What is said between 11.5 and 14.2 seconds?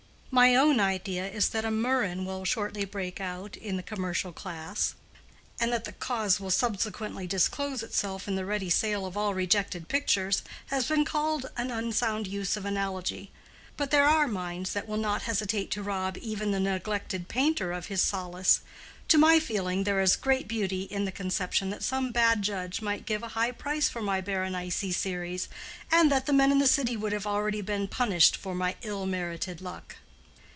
an unsound use of analogy; but there